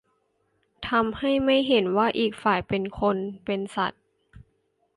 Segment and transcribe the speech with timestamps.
[0.89, 4.03] ทำให้ไม่เห็นว่าอีกฝ่ายเป็นคน เป็นสัตว์